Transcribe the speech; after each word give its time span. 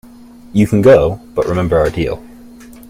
You 0.51 0.65
can 0.65 0.81
go, 0.81 1.21
but 1.35 1.45
remember 1.45 1.77
our 1.77 1.91
deal. 1.91 2.23